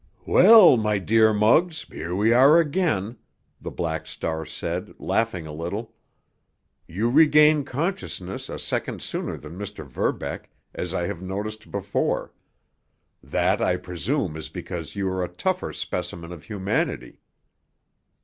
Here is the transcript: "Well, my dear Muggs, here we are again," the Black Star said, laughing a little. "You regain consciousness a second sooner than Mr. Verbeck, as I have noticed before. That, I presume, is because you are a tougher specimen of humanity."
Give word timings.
"Well, 0.25 0.77
my 0.77 0.97
dear 0.97 1.31
Muggs, 1.31 1.83
here 1.83 2.15
we 2.15 2.33
are 2.33 2.57
again," 2.57 3.17
the 3.61 3.69
Black 3.69 4.07
Star 4.07 4.47
said, 4.47 4.95
laughing 4.97 5.45
a 5.45 5.53
little. 5.53 5.93
"You 6.87 7.11
regain 7.11 7.63
consciousness 7.65 8.49
a 8.49 8.57
second 8.57 9.03
sooner 9.03 9.37
than 9.37 9.59
Mr. 9.59 9.85
Verbeck, 9.85 10.49
as 10.73 10.95
I 10.95 11.05
have 11.05 11.21
noticed 11.21 11.69
before. 11.69 12.33
That, 13.21 13.61
I 13.61 13.77
presume, 13.77 14.35
is 14.35 14.49
because 14.49 14.95
you 14.95 15.07
are 15.07 15.23
a 15.23 15.27
tougher 15.29 15.71
specimen 15.71 16.31
of 16.31 16.45
humanity." 16.45 17.19